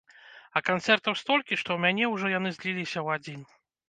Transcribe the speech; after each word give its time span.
А 0.59 0.61
канцэртаў 0.69 1.13
столькі, 1.21 1.57
што 1.63 1.69
ў 1.73 1.77
мяне 1.83 2.09
ўжо 2.13 2.31
яны 2.37 2.49
зліліся 2.57 2.99
ў 3.05 3.21
адзін. 3.21 3.45